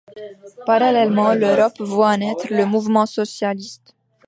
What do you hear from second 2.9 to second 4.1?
socialiste.